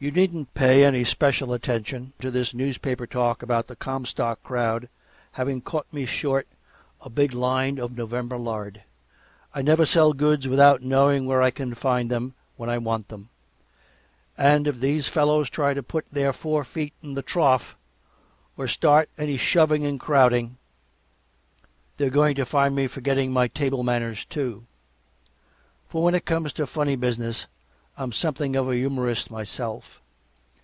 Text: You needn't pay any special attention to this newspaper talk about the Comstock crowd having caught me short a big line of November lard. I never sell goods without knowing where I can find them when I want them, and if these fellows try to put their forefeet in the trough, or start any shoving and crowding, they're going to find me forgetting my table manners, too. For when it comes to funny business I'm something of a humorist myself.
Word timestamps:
You 0.00 0.12
needn't 0.12 0.54
pay 0.54 0.84
any 0.84 1.02
special 1.02 1.52
attention 1.52 2.12
to 2.20 2.30
this 2.30 2.54
newspaper 2.54 3.04
talk 3.04 3.42
about 3.42 3.66
the 3.66 3.74
Comstock 3.74 4.40
crowd 4.44 4.88
having 5.32 5.60
caught 5.60 5.92
me 5.92 6.06
short 6.06 6.46
a 7.00 7.10
big 7.10 7.32
line 7.32 7.80
of 7.80 7.96
November 7.96 8.38
lard. 8.38 8.84
I 9.52 9.60
never 9.60 9.84
sell 9.84 10.12
goods 10.12 10.46
without 10.46 10.82
knowing 10.82 11.26
where 11.26 11.42
I 11.42 11.50
can 11.50 11.74
find 11.74 12.12
them 12.12 12.34
when 12.56 12.70
I 12.70 12.78
want 12.78 13.08
them, 13.08 13.30
and 14.36 14.68
if 14.68 14.78
these 14.78 15.08
fellows 15.08 15.50
try 15.50 15.74
to 15.74 15.82
put 15.82 16.06
their 16.12 16.32
forefeet 16.32 16.92
in 17.02 17.14
the 17.14 17.22
trough, 17.22 17.74
or 18.56 18.68
start 18.68 19.10
any 19.18 19.36
shoving 19.36 19.84
and 19.84 19.98
crowding, 19.98 20.58
they're 21.96 22.08
going 22.08 22.36
to 22.36 22.46
find 22.46 22.72
me 22.76 22.86
forgetting 22.86 23.32
my 23.32 23.48
table 23.48 23.82
manners, 23.82 24.24
too. 24.26 24.64
For 25.88 26.04
when 26.04 26.14
it 26.14 26.24
comes 26.24 26.52
to 26.52 26.68
funny 26.68 26.94
business 26.94 27.48
I'm 28.00 28.12
something 28.12 28.54
of 28.54 28.68
a 28.70 28.76
humorist 28.76 29.28
myself. 29.28 30.00